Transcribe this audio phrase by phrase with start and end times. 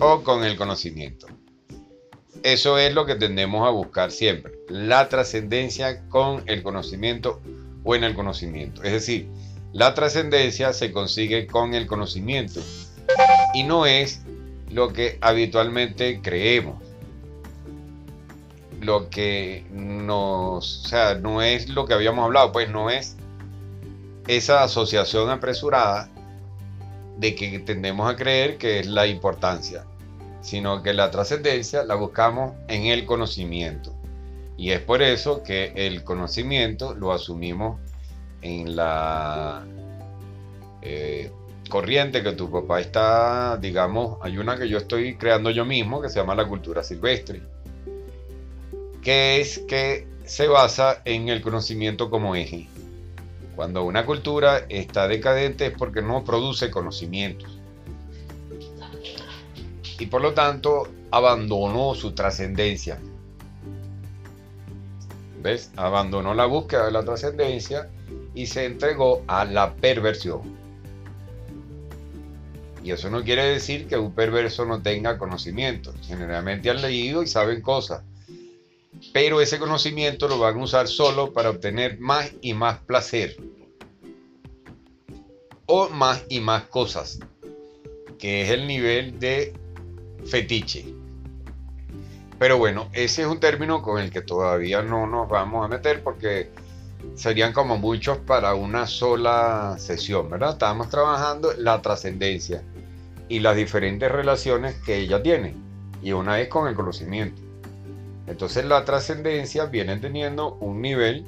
[0.00, 1.26] o con el conocimiento.
[2.42, 7.40] Eso es lo que tendemos a buscar siempre, la trascendencia con el conocimiento
[7.84, 8.82] o en el conocimiento.
[8.82, 9.28] Es decir,
[9.72, 12.60] la trascendencia se consigue con el conocimiento
[13.52, 14.22] y no es
[14.70, 16.82] lo que habitualmente creemos.
[18.80, 23.16] Lo que nos, o sea, no es lo que habíamos hablado, pues no es
[24.26, 26.08] esa asociación apresurada
[27.18, 29.84] de que tendemos a creer que es la importancia,
[30.40, 33.94] sino que la trascendencia la buscamos en el conocimiento.
[34.56, 37.80] Y es por eso que el conocimiento lo asumimos
[38.42, 39.64] en la
[40.82, 41.30] eh,
[41.68, 46.10] corriente que tu papá está, digamos, hay una que yo estoy creando yo mismo que
[46.10, 47.40] se llama la cultura silvestre,
[49.02, 52.68] que es que se basa en el conocimiento como eje.
[53.56, 57.59] Cuando una cultura está decadente es porque no produce conocimientos.
[60.00, 62.98] Y por lo tanto abandonó su trascendencia.
[65.42, 65.70] ¿Ves?
[65.76, 67.90] Abandonó la búsqueda de la trascendencia
[68.34, 70.58] y se entregó a la perversión.
[72.82, 75.92] Y eso no quiere decir que un perverso no tenga conocimiento.
[76.02, 78.02] Generalmente han leído y saben cosas.
[79.12, 83.36] Pero ese conocimiento lo van a usar solo para obtener más y más placer.
[85.66, 87.20] O más y más cosas.
[88.18, 89.52] Que es el nivel de
[90.26, 90.86] fetiche.
[92.38, 96.02] Pero bueno, ese es un término con el que todavía no nos vamos a meter
[96.02, 96.50] porque
[97.14, 100.52] serían como muchos para una sola sesión, ¿verdad?
[100.52, 102.62] Estamos trabajando la trascendencia
[103.28, 105.54] y las diferentes relaciones que ella tiene.
[106.02, 107.40] Y una es con el conocimiento.
[108.26, 111.24] Entonces la trascendencia viene teniendo un nivel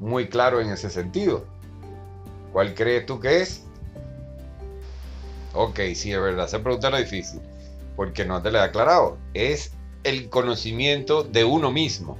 [0.00, 1.44] muy claro en ese sentido.
[2.52, 3.64] ¿Cuál crees tú que es?
[5.52, 7.40] Ok, sí, es verdad, se pregunta lo difícil,
[7.96, 9.18] porque no te lo he aclarado.
[9.34, 12.18] Es el conocimiento de uno mismo.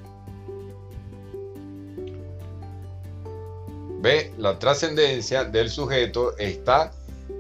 [4.00, 6.93] Ve, la trascendencia del sujeto está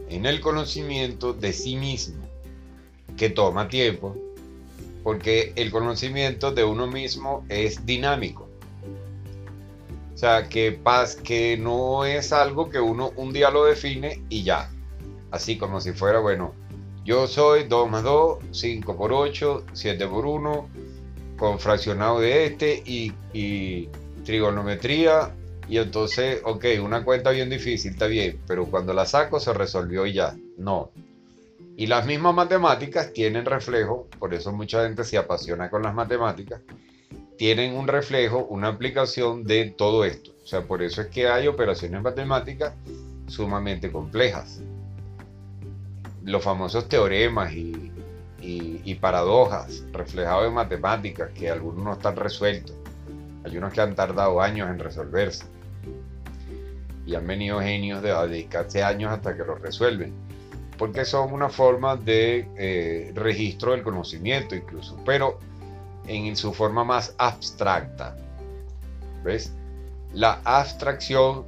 [0.08, 2.24] en el conocimiento de sí mismo,
[3.16, 4.16] que toma tiempo,
[5.02, 8.48] porque el conocimiento de uno mismo es dinámico.
[10.14, 14.42] O sea, que, paz, que no es algo que uno un día lo define y
[14.42, 14.70] ya.
[15.30, 16.54] Así como si fuera, bueno,
[17.04, 20.68] yo soy 2 más 2, 5 por 8, 7 por 1,
[21.36, 23.88] con fraccionado de este y,
[24.24, 25.34] trigonometría
[25.68, 30.06] y entonces, ok, una cuenta bien difícil, está bien, pero cuando la saco se resolvió
[30.06, 30.34] y ya.
[30.56, 30.90] No.
[31.76, 36.62] Y las mismas matemáticas tienen reflejo, por eso mucha gente se apasiona con las matemáticas,
[37.36, 40.30] tienen un reflejo, una aplicación de todo esto.
[40.42, 42.74] O sea, por eso es que hay operaciones matemáticas
[43.26, 44.62] sumamente complejas.
[46.24, 47.92] Los famosos teoremas y,
[48.40, 52.76] y paradojas reflejados en matemáticas, que algunos no están resueltos.
[53.44, 55.44] Hay unos que han tardado años en resolverse
[57.06, 60.12] y han venido genios de dedicarse años hasta que lo resuelven,
[60.78, 65.38] porque son una forma de eh, registro del conocimiento incluso, pero
[66.06, 68.16] en su forma más abstracta.
[69.22, 69.52] ¿Ves?
[70.12, 71.44] La abstracción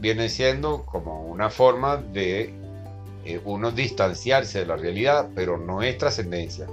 [0.00, 2.54] viene siendo como una forma de
[3.28, 6.66] eh, uno distanciarse de la realidad, pero no es trascendencia.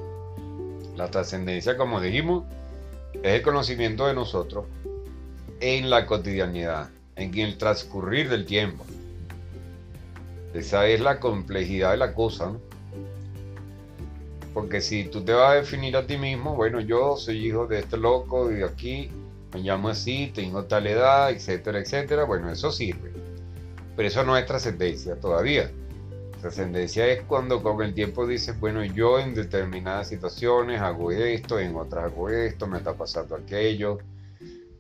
[0.96, 2.46] La trascendencia, como dijimos,
[3.16, 4.66] es el conocimiento de nosotros
[5.60, 8.86] en la cotidianidad en el transcurrir del tiempo.
[10.54, 12.54] Esa es la complejidad de la cosa.
[14.54, 17.80] Porque si tú te vas a definir a ti mismo, bueno, yo soy hijo de
[17.80, 19.12] este loco y aquí,
[19.54, 23.12] me llamo así, tengo tal edad, etcétera, etcétera, bueno, eso sirve.
[23.98, 25.70] Pero eso no es trascendencia todavía.
[26.41, 31.75] Trascendencia es cuando con el tiempo dices, bueno, yo en determinadas situaciones hago esto, en
[31.75, 33.97] otras hago esto, me está pasando aquello.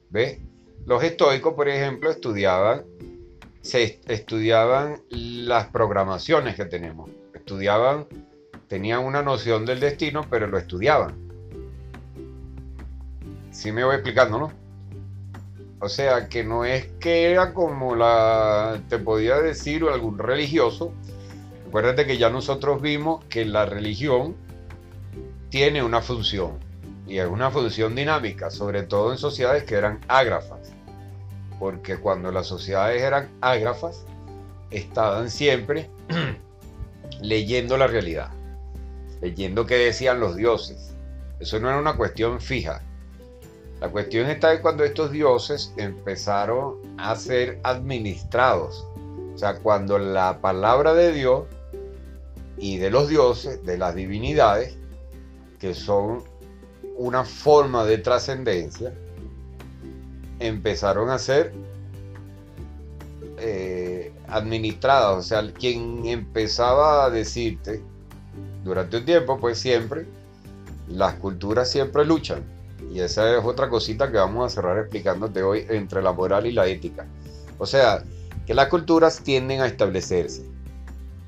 [0.09, 0.39] ¿Ves?
[0.85, 2.83] Los estoicos, por ejemplo, estudiaban,
[3.61, 7.09] se estudiaban las programaciones que tenemos.
[7.33, 8.05] Estudiaban,
[8.67, 11.15] tenían una noción del destino, pero lo estudiaban.
[13.49, 14.65] Sí me voy explicando, ¿no?
[15.79, 20.93] O sea, que no es que era como la, te podía decir algún religioso.
[21.75, 24.35] Acuérdate que ya nosotros vimos que la religión
[25.49, 26.57] tiene una función
[27.05, 30.75] y es una función dinámica, sobre todo en sociedades que eran ágrafas
[31.59, 34.05] porque cuando las sociedades eran ágrafas,
[34.71, 35.89] estaban siempre
[37.21, 38.29] leyendo la realidad,
[39.21, 40.93] leyendo qué decían los dioses.
[41.39, 42.81] Eso no era una cuestión fija.
[43.81, 48.87] La cuestión está cuando estos dioses empezaron a ser administrados.
[49.33, 51.43] O sea, cuando la palabra de Dios
[52.57, 54.77] y de los dioses, de las divinidades,
[55.59, 56.23] que son
[56.97, 58.93] una forma de trascendencia,
[60.39, 61.53] empezaron a ser
[63.37, 65.17] eh, administradas.
[65.17, 67.81] O sea, quien empezaba a decirte
[68.63, 70.05] durante un tiempo, pues siempre,
[70.87, 72.43] las culturas siempre luchan.
[72.93, 76.51] Y esa es otra cosita que vamos a cerrar explicándote hoy entre la moral y
[76.51, 77.05] la ética.
[77.57, 78.03] O sea,
[78.45, 80.54] que las culturas tienden a establecerse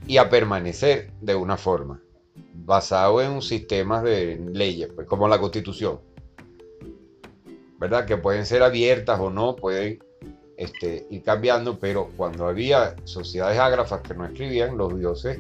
[0.07, 2.01] y a permanecer de una forma,
[2.54, 6.00] basado en un sistema de leyes, pues, como la constitución.
[7.77, 8.06] ¿Verdad?
[8.06, 10.00] Que pueden ser abiertas o no, pueden
[10.56, 15.39] este, ir cambiando, pero cuando había sociedades ágrafas que no escribían, los dioses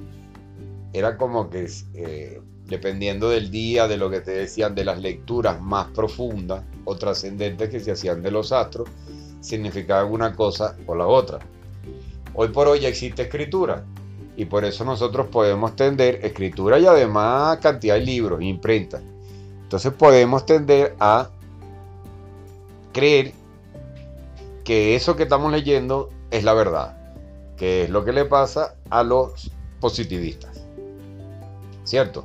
[0.93, 5.61] era como que, eh, dependiendo del día, de lo que te decían, de las lecturas
[5.61, 8.89] más profundas o trascendentes que se hacían de los astros,
[9.39, 11.39] significaba una cosa o la otra.
[12.33, 13.83] Hoy por hoy ya existe escritura
[14.37, 19.01] y por eso nosotros podemos tender escritura y además cantidad de libros, imprenta.
[19.63, 21.31] Entonces podemos tender a
[22.93, 23.33] creer
[24.63, 26.95] que eso que estamos leyendo es la verdad,
[27.57, 29.49] que es lo que le pasa a los
[29.79, 30.63] positivistas.
[31.83, 32.23] ¿Cierto?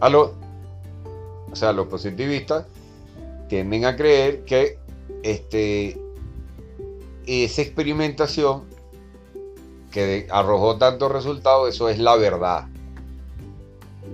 [0.00, 0.32] A los,
[1.52, 2.66] o sea, los positivistas
[3.48, 4.78] tienden a creer que
[5.22, 5.96] este,
[7.24, 8.67] esa experimentación
[9.90, 12.66] que arrojó tantos resultados, eso es la verdad.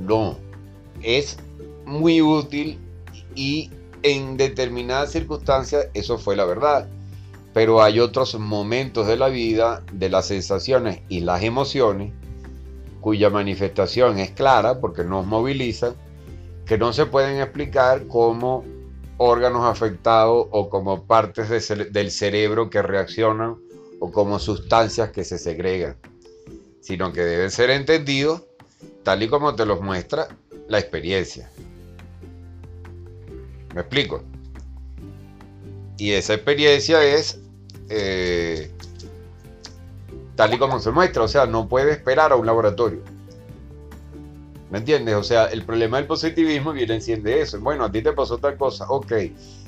[0.01, 0.37] No,
[1.03, 1.39] es
[1.85, 2.79] muy útil
[3.35, 3.71] y
[4.03, 6.89] en determinadas circunstancias eso fue la verdad.
[7.53, 12.13] Pero hay otros momentos de la vida, de las sensaciones y las emociones,
[13.01, 15.95] cuya manifestación es clara porque nos movilizan,
[16.67, 18.65] que no se pueden explicar como
[19.19, 23.57] órganos afectados o como partes del cerebro que reaccionan
[24.11, 25.97] como sustancias que se segregan,
[26.81, 28.43] sino que deben ser entendidos
[29.03, 30.29] tal y como te los muestra
[30.69, 31.51] la experiencia.
[33.75, 34.23] ¿Me explico?
[35.99, 37.39] Y esa experiencia es
[37.89, 38.71] eh,
[40.37, 43.01] tal y como se muestra, o sea, no puede esperar a un laboratorio.
[44.71, 45.15] ¿Me entiendes?
[45.15, 47.61] O sea, el problema del positivismo viene siendo eso.
[47.61, 49.13] Bueno, a ti te pasó tal cosa, ok,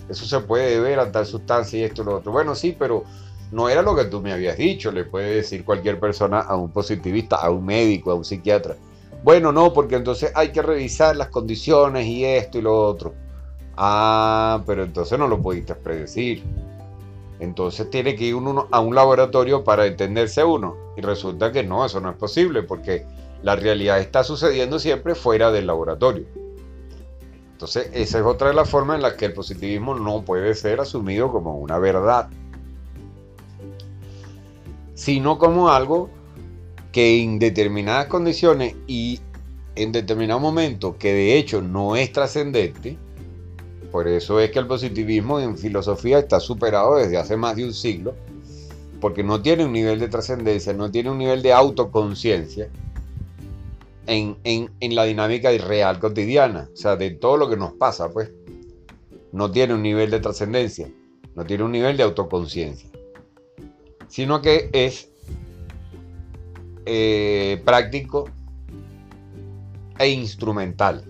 [0.09, 2.33] eso se puede ver a tal sustancia y esto y lo otro.
[2.33, 3.05] Bueno, sí, pero
[3.53, 6.71] no era lo que tú me habías dicho, le puede decir cualquier persona a un
[6.71, 8.77] positivista, a un médico, a un psiquiatra.
[9.23, 13.15] Bueno, no, porque entonces hay que revisar las condiciones y esto y lo otro.
[13.77, 16.43] Ah, pero entonces no lo pudiste predecir.
[17.39, 20.77] Entonces tiene que ir uno a un laboratorio para entenderse uno.
[20.97, 23.05] Y resulta que no, eso no es posible porque
[23.43, 26.25] la realidad está sucediendo siempre fuera del laboratorio.
[27.53, 30.81] Entonces esa es otra de las formas en las que el positivismo no puede ser
[30.81, 32.29] asumido como una verdad
[34.97, 36.09] sino como algo
[36.91, 39.21] que en determinadas condiciones y
[39.77, 42.97] en determinado momento, que de hecho no es trascendente,
[43.93, 47.75] por eso es que el positivismo en filosofía está superado desde hace más de un
[47.75, 48.15] siglo,
[48.99, 52.71] porque no tiene un nivel de trascendencia, no tiene un nivel de autoconciencia
[54.07, 58.31] en, en, la dinámica real cotidiana, o sea, de todo lo que nos pasa, pues,
[59.31, 60.89] no tiene un nivel de trascendencia,
[61.35, 62.96] no tiene un nivel de autoconciencia
[64.09, 65.11] sino que es
[66.85, 68.31] eh, práctico
[69.99, 71.05] e instrumental.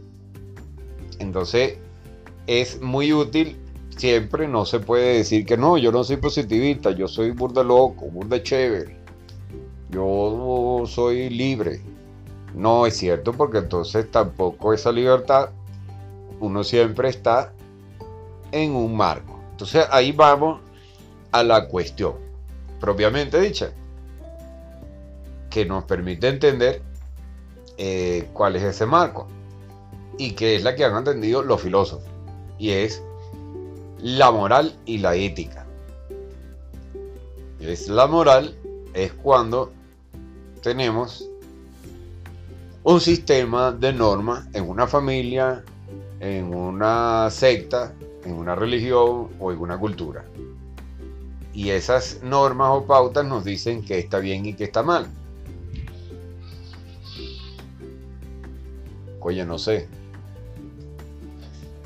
[1.19, 1.79] Entonces
[2.47, 3.57] es muy útil
[3.97, 8.07] siempre, no se puede decir que no, yo no soy positivista, yo soy burda loco,
[8.07, 8.97] burda chévere,
[9.91, 11.81] yo soy libre.
[12.55, 15.51] No es cierto porque entonces tampoco esa libertad,
[16.41, 17.53] uno siempre está
[18.53, 19.39] en un marco.
[19.51, 20.61] Entonces ahí vamos
[21.33, 22.26] a la cuestión
[22.81, 23.73] propiamente dicha,
[25.51, 26.83] que nos permite entender
[27.79, 29.27] eh, cuál es ese marco
[30.19, 32.05] y que es la que han entendido los filósofos,
[32.59, 33.03] y es
[34.01, 35.67] la moral y la ética.
[37.61, 38.57] Es la moral
[38.95, 39.73] es cuando
[40.63, 41.29] tenemos
[42.83, 45.65] un sistema de normas en una familia,
[46.21, 47.93] en una secta,
[48.25, 50.25] en una religión o en una cultura
[51.57, 55.09] y esas normas o pautas nos dicen que está bien y que está mal.
[59.21, 59.89] Oye, no sé.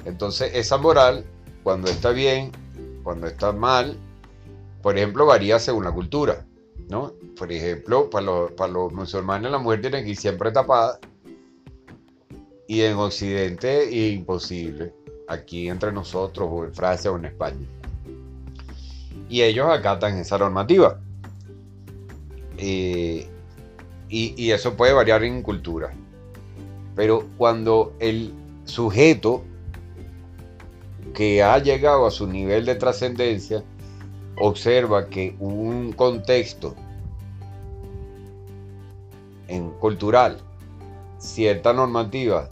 [0.05, 1.25] Entonces, esa moral,
[1.63, 2.51] cuando está bien,
[3.05, 3.97] cuando está mal,
[4.83, 6.45] por ejemplo, varía según la cultura.
[6.89, 7.13] ¿no?
[7.39, 8.27] Por ejemplo, para
[8.73, 10.99] los, musulmanes la mujer tiene que ir siempre tapada.
[12.67, 14.93] Y en Occidente imposible.
[15.29, 17.80] Aquí entre nosotros, o en Francia o en España
[19.31, 20.99] y ellos acatan esa normativa.
[22.59, 23.27] Y,
[24.11, 25.95] eso puede variar en cultura.
[26.97, 28.35] Pero cuando el
[28.65, 29.45] sujeto
[31.15, 33.63] que ha llegado a su nivel de trascendencia
[34.37, 36.75] observa que un contexto
[39.47, 40.39] en cultural,
[41.19, 42.49] cierta normativa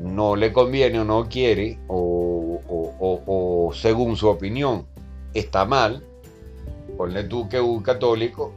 [0.00, 4.86] no le conviene o no quiere, o, según su opinión
[5.34, 6.04] está mal,
[7.02, 8.54] ponle tú que un católico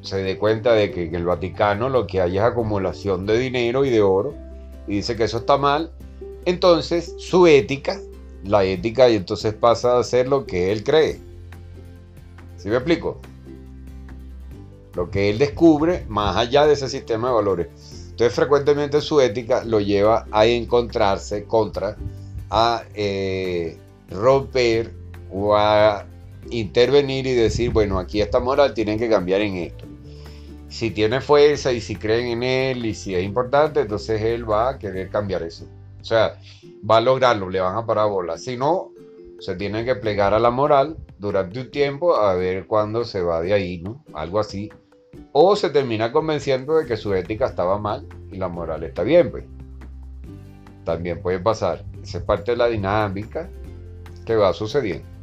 [0.00, 3.84] se dé cuenta de que en el Vaticano lo que hay es acumulación de dinero
[3.84, 4.34] y de oro,
[4.88, 5.92] y dice que eso está mal,
[6.46, 8.00] entonces su ética,
[8.42, 11.20] la ética, y entonces pasa a ser lo que él cree.
[12.56, 13.20] ¿Sí me explico?
[14.94, 17.68] Lo que él descubre más allá de ese sistema de valores.
[18.12, 21.98] Entonces frecuentemente su ética lo lleva a encontrarse contra,
[22.48, 23.76] a eh,
[24.08, 24.94] romper
[25.30, 26.06] o a
[26.50, 29.84] intervenir y decir, bueno, aquí esta moral tienen que cambiar en esto.
[30.68, 34.70] Si tiene fuerza y si creen en él y si es importante, entonces él va
[34.70, 35.66] a querer cambiar eso.
[36.00, 36.38] O sea,
[36.88, 38.36] va a lograrlo, le van a parar bola.
[38.38, 38.90] Si no,
[39.38, 43.40] se tiene que plegar a la moral durante un tiempo a ver cuándo se va
[43.40, 44.04] de ahí, ¿no?
[44.14, 44.70] Algo así.
[45.32, 49.30] O se termina convenciendo de que su ética estaba mal y la moral está bien,
[49.30, 49.44] pues.
[50.84, 51.84] También puede pasar.
[52.02, 53.48] Esa es parte de la dinámica
[54.26, 55.13] que va sucediendo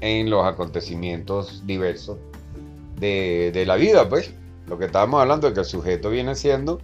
[0.00, 2.18] en los acontecimientos diversos
[2.98, 4.32] de, la vida, pues.
[4.66, 6.80] Lo que estábamos hablando es que el sujeto viene siendo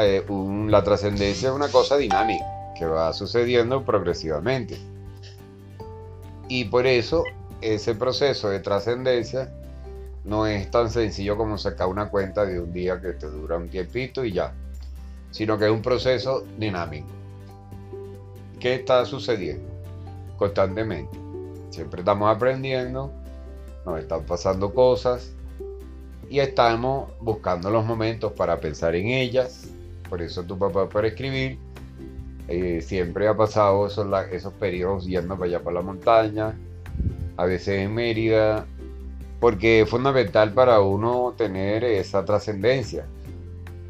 [0.00, 0.22] eh,
[0.68, 2.44] la trascendencia es una cosa dinámica
[2.78, 4.78] que va sucediendo progresivamente.
[6.48, 7.24] Y por eso
[7.60, 9.52] ese proceso de trascendencia
[10.24, 13.68] no es tan sencillo como sacar una cuenta de un día que te dura un
[13.68, 14.52] tiempito y ya,
[15.30, 17.08] sino que es un proceso dinámico.
[18.60, 19.68] ¿Qué está sucediendo?
[20.36, 21.17] Constantemente.
[21.70, 23.12] Siempre estamos aprendiendo,
[23.84, 25.32] nos están pasando cosas
[26.30, 29.70] y estamos buscando los momentos para pensar en ellas.
[30.08, 31.58] Por eso tu papá para escribir
[32.48, 36.54] eh, siempre ha pasado esos, esos periodos yendo para allá para la montaña,
[37.36, 38.66] a veces en Mérida,
[39.38, 43.06] porque es fundamental para uno tener esa trascendencia,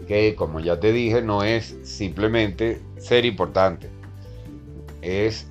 [0.09, 3.91] que como ya te dije, no es simplemente ser importante,
[5.03, 5.47] es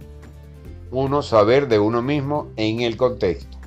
[0.91, 3.57] uno saber de uno mismo en el contexto.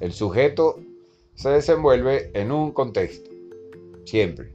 [0.00, 0.78] El sujeto
[1.34, 3.30] se desenvuelve en un contexto,
[4.04, 4.52] siempre.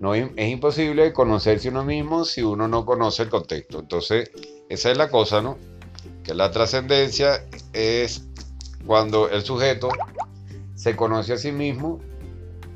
[0.00, 3.80] No, es imposible conocerse uno mismo si uno no conoce el contexto.
[3.80, 4.30] Entonces,
[4.68, 5.58] esa es la cosa, ¿no?
[6.24, 8.24] Que la trascendencia es
[8.84, 9.90] cuando el sujeto
[10.74, 12.00] se conoce a sí mismo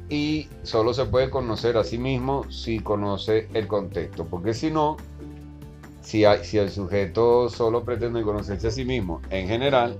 [0.09, 4.97] y solo se puede conocer a sí mismo si conoce el contexto, porque si no,
[6.07, 9.99] si, si el sujeto solo pretende conocerse a sí mismo en general,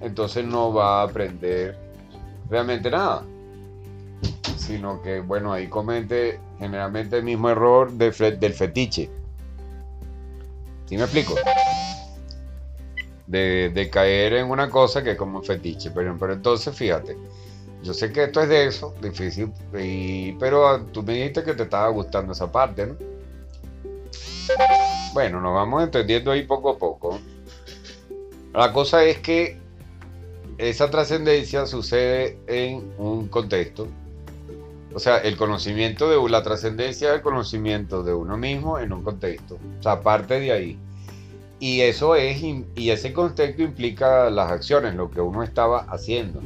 [0.00, 1.78] entonces no va a aprender
[2.50, 3.22] realmente nada,
[4.56, 9.08] sino que, bueno, ahí comente generalmente el mismo error del fetiche.
[10.86, 11.36] ¿Sí me explico?
[13.28, 15.92] de, caer en una cosa que es como un fetiche.
[15.92, 17.16] Pero, pero entonces, fíjate,
[17.84, 19.52] yo sé que esto es de eso, difícil,
[20.40, 23.19] pero tú me dijiste que te estaba gustando esa parte, ¿no?
[25.12, 27.18] Bueno, nos vamos entendiendo ahí poco a poco.
[28.52, 29.58] La cosa es que
[30.58, 33.88] esa trascendencia sucede en un contexto.
[34.92, 39.58] O sea, el conocimiento de la trascendencia el conocimiento de uno mismo en un contexto.
[39.78, 40.78] O sea, parte de ahí.
[41.60, 46.40] Y eso es, y ese contexto implica las acciones, lo que uno estaba haciendo.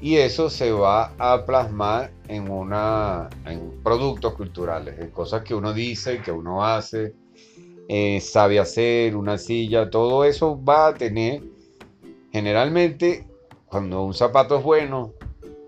[0.00, 5.72] Y eso se va a plasmar en una en productos culturales, en cosas que uno
[5.72, 7.14] dice, que uno hace,
[7.88, 11.42] eh, sabe hacer, una silla, todo eso va a tener,
[12.32, 13.26] generalmente,
[13.66, 15.12] cuando un zapato es bueno,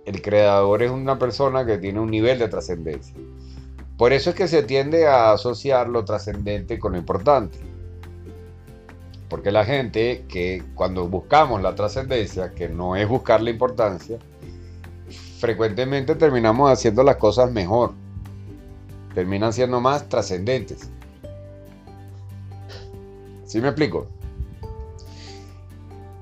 [0.07, 3.15] el creador es una persona que tiene un nivel de trascendencia.
[3.97, 7.59] Por eso es que se tiende a asociar lo trascendente con lo importante.
[9.29, 14.19] Porque la gente que cuando buscamos la trascendencia, que no es buscar la importancia,
[15.45, 17.93] frecuentemente terminamos haciendo las cosas mejor.
[19.15, 20.89] Terminan siendo más trascendentes.
[23.45, 24.07] ¿Sí me explico?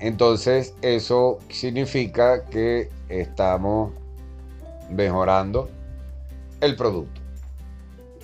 [0.01, 3.93] Entonces eso significa que estamos
[4.89, 5.69] mejorando
[6.59, 7.21] el producto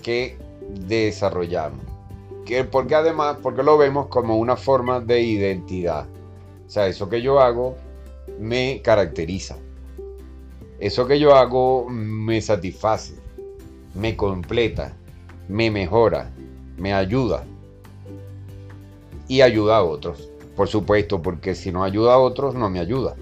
[0.02, 0.38] que
[0.86, 1.80] desarrollamos
[2.70, 6.08] porque además, porque lo vemos como una forma de identidad.
[6.68, 7.78] O sea, eso que yo hago
[8.38, 9.56] me caracteriza.
[10.80, 13.16] Eso que yo hago me satisface,
[13.96, 14.94] me completa,
[15.50, 16.32] me mejora,
[16.78, 17.44] me ayuda.
[19.28, 23.16] Y ayuda a otros, por supuesto, porque si no ayuda a otros, no me ayuda.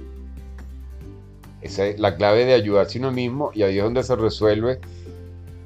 [1.62, 4.80] Esa es la clave de ayudarse a uno mismo y ahí es donde se resuelve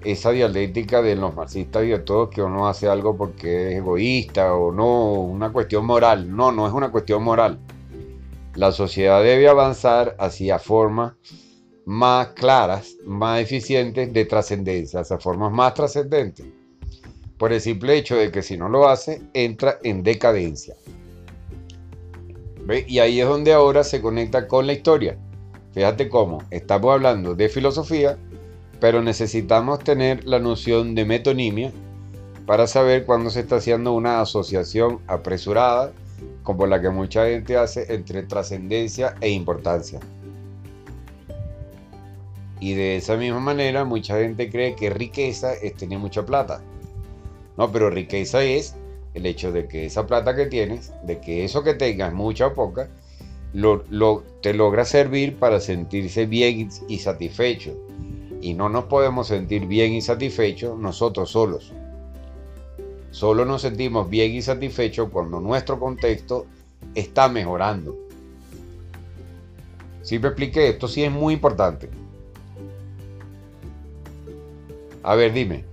[0.06, 4.54] esa dialéctica de los marxistas y de todos que uno hace algo porque es egoísta
[4.56, 6.34] o no, una cuestión moral.
[6.34, 7.60] No, no es una cuestión moral.
[8.56, 11.14] La sociedad debe avanzar hacia formas
[11.86, 16.46] más claras, más eficientes de trascendencia, hacia formas más trascendentes.
[17.38, 20.76] Por el simple hecho de que si no lo hace, entra en decadencia.
[22.66, 22.86] ¿Ve?
[22.88, 25.18] Y ahí es donde ahora se conecta con la historia.
[25.74, 28.18] Fíjate cómo estamos hablando de filosofía,
[28.80, 31.72] pero necesitamos tener la noción de metonimia
[32.46, 35.94] para saber cuándo se está haciendo una asociación apresurada,
[36.44, 40.00] como la que mucha gente hace entre trascendencia e importancia.
[42.62, 46.62] Y de esa misma manera, mucha gente cree que riqueza es tener mucha plata.
[47.58, 48.76] No, pero riqueza es
[49.16, 52.54] el hecho de que esa plata que tienes, de que eso que tengas, mucha o
[52.54, 52.88] poca,
[54.42, 57.76] te logra servir para sentirse bien y satisfecho.
[58.42, 61.74] Y no nos podemos sentir bien y satisfechos nosotros solos.
[63.10, 66.46] Solo nos sentimos bien y satisfechos cuando nuestro contexto
[66.94, 67.98] está mejorando.
[70.04, 71.90] Si me expliqué, esto sí es muy importante.
[75.04, 75.66] A ver, dime.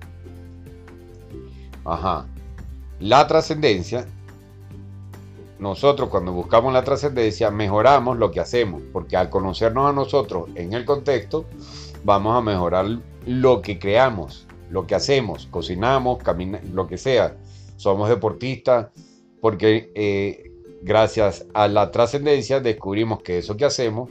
[1.85, 2.27] Ajá.
[3.01, 4.07] La trascendencia,
[5.59, 10.73] nosotros cuando buscamos la trascendencia mejoramos lo que hacemos, porque al conocernos a nosotros en
[10.73, 11.45] el contexto,
[12.05, 12.87] vamos a mejorar
[13.27, 17.37] lo que creamos, lo que hacemos, cocinamos, caminamos, lo que sea.
[17.77, 18.89] Somos deportistas
[19.41, 20.51] porque eh,
[20.83, 24.11] gracias a la trascendencia descubrimos que eso que hacemos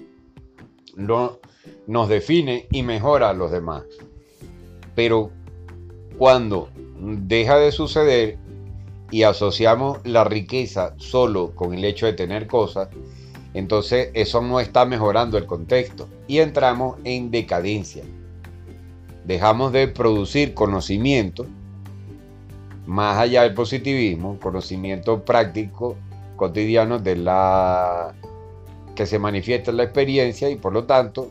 [0.95, 1.39] no,
[1.85, 3.83] nos define y mejora a los demás.
[4.97, 5.29] Pero
[6.17, 8.39] cuando deja de suceder
[9.11, 12.89] y asociamos la riqueza solo con el hecho de tener cosas,
[13.53, 18.03] entonces eso no está mejorando el contexto y entramos en decadencia.
[19.23, 21.45] Dejamos de producir conocimiento
[22.87, 25.95] más allá del positivismo, conocimiento práctico
[26.37, 28.15] cotidiano de la
[28.95, 31.29] que se manifiesta en la experiencia y por lo tanto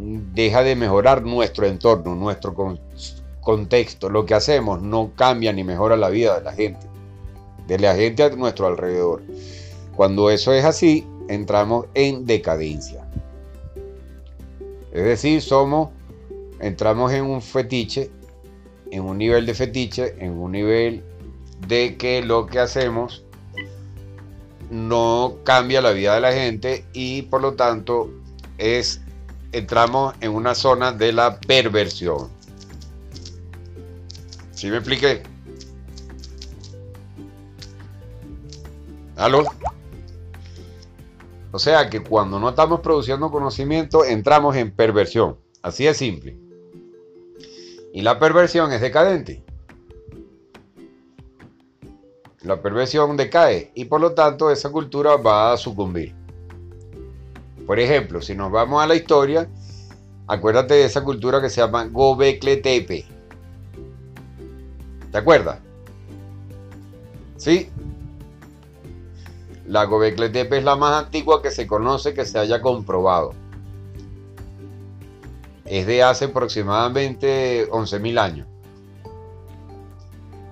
[0.00, 2.54] deja de mejorar nuestro entorno, nuestro
[3.40, 4.08] contexto.
[4.08, 6.86] Lo que hacemos no cambia ni mejora la vida de la gente,
[7.66, 9.22] de la gente a nuestro alrededor.
[9.94, 13.06] Cuando eso es así, entramos en decadencia.
[14.92, 15.90] Es decir, somos,
[16.60, 18.10] entramos en un fetiche,
[18.90, 21.04] en un nivel de fetiche, en un nivel
[21.68, 23.24] de que lo que hacemos
[24.70, 28.10] no cambia la vida de la gente y por lo tanto
[28.58, 29.00] es
[29.52, 32.28] entramos en una zona de la perversión.
[34.52, 35.22] ¿Sí me expliqué?
[39.16, 39.44] ¿Aló?
[41.52, 45.38] O sea que cuando no estamos produciendo conocimiento, entramos en perversión.
[45.62, 46.38] Así es simple.
[47.92, 49.44] Y la perversión es decadente.
[52.42, 56.14] La perversión decae y por lo tanto esa cultura va a sucumbir.
[57.70, 59.48] Por ejemplo, si nos vamos a la historia,
[60.26, 63.06] acuérdate de esa cultura que se llama Gobekli Tepe.
[65.12, 65.60] ¿Te acuerdas?
[67.36, 67.70] ¿Sí?
[69.68, 73.34] La Gobekli Tepe es la más antigua que se conoce que se haya comprobado.
[75.64, 78.48] Es de hace aproximadamente 11.000 años.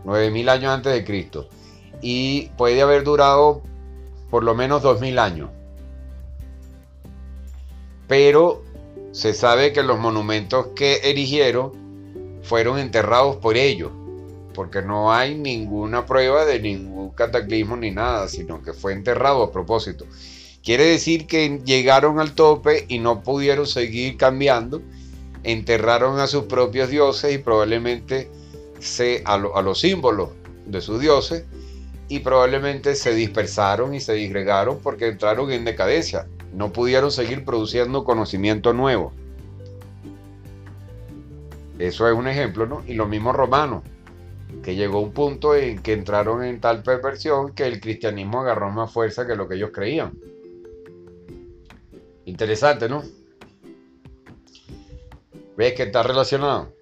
[0.05, 1.49] 9.000 años antes de Cristo.
[2.01, 3.63] Y puede haber durado
[4.31, 5.51] por lo menos 2.000 años
[8.09, 8.65] pero
[9.13, 11.73] se sabe que los monumentos que erigieron
[12.43, 13.93] fueron enterrados por ellos,
[14.55, 19.53] porque no hay ninguna prueba de ningún cataclismo ni nada, sino que fue enterrado a
[19.53, 20.07] propósito.
[20.65, 24.83] Quiere decir que llegaron al tope y no pudieron seguir cambiando,
[25.45, 28.31] enterraron a sus propios dioses y probablemente
[28.81, 30.31] se, a, a los símbolos
[30.67, 31.45] de sus dioses
[32.09, 38.05] y probablemente se dispersaron y se disgregaron porque entraron en decadencia no pudieron seguir produciendo
[38.05, 39.13] conocimiento nuevo.
[41.79, 42.83] Eso es un ejemplo, ¿no?
[42.87, 43.83] Y los mismos romanos,
[44.63, 48.93] que llegó un punto en que entraron en tal perversión que el cristianismo agarró más
[48.93, 50.19] fuerza que lo que ellos creían.
[52.25, 53.03] Interesante, ¿no?
[55.57, 56.73] ¿Ves que está relacionado?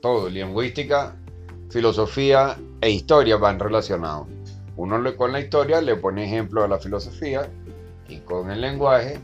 [0.00, 1.16] Todo, lingüística,
[1.68, 4.26] filosofía e historia van relacionados.
[4.76, 7.50] Uno con la historia le pone ejemplo a la filosofía
[8.10, 9.18] y con el lenguaje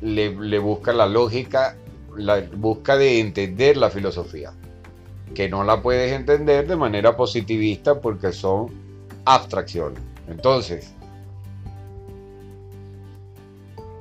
[0.00, 1.76] le, busca la lógica,
[2.16, 4.52] la busca de entender la filosofía,
[5.34, 8.68] que no la puedes entender de manera positivista porque son
[9.24, 10.00] abstracciones.
[10.28, 10.92] Entonces,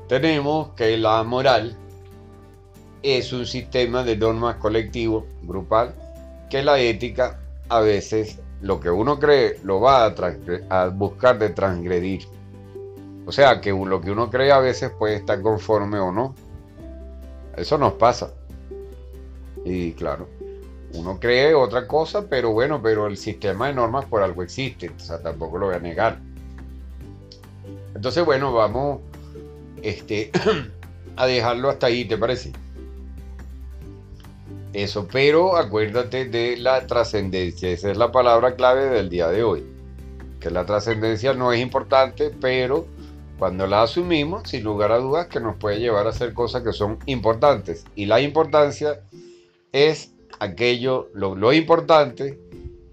[0.08, 1.76] tenemos que la moral
[3.02, 5.93] es un sistema de normas colectivo, grupal,
[6.50, 12.24] que la ética a veces lo que uno cree lo va a, buscar de transgredir.
[13.26, 16.36] O sea, que lo que uno cree a veces puede estar conforme o no.
[17.56, 18.34] Eso nos pasa.
[19.64, 20.28] Y claro,
[20.94, 24.90] uno cree otra cosa, pero bueno, pero el sistema de normas por algo existe.
[24.90, 26.20] O sea, tampoco lo voy a negar.
[27.96, 29.00] Entonces, bueno, vamos
[29.82, 30.32] este,
[31.16, 32.52] a dejarlo hasta ahí, ¿te parece?
[34.74, 37.70] Eso, pero acuérdate de la trascendencia.
[37.70, 39.64] Esa es la palabra clave del día de hoy.
[40.40, 42.88] Que la trascendencia no es importante, pero
[43.43, 46.71] cuando la asumimos, sin lugar a dudas, que nos puede llevar a hacer cosas que
[46.71, 47.84] son importantes.
[47.93, 49.01] Y la importancia
[49.73, 52.39] es aquello, lo, importante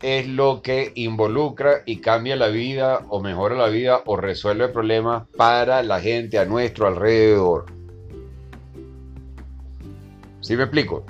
[0.03, 5.29] es lo que involucra y cambia la vida o mejora la vida o resuelve problemas
[5.37, 7.67] para la gente a nuestro alrededor.
[10.41, 11.05] ¿Sí me explico?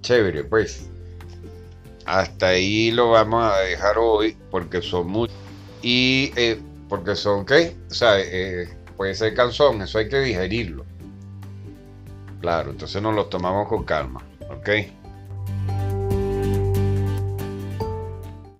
[0.00, 0.88] Chévere, pues.
[2.06, 5.36] Hasta ahí lo vamos a dejar hoy porque son muchos.
[5.82, 6.58] Y eh,
[6.88, 7.76] porque son, ¿qué?
[7.90, 10.84] O sea, eh, puede ser cansón, eso hay que digerirlo.
[12.40, 14.20] Claro, entonces nos lo tomamos con calma,
[14.50, 14.68] ¿ok?